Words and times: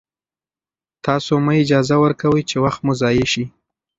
تاسو 1.05 1.33
مه 1.45 1.53
اجازه 1.63 1.95
ورکوئ 2.03 2.43
چې 2.49 2.55
وخت 2.63 2.79
مو 2.85 2.93
ضایع 3.01 3.25
شي. 3.33 3.43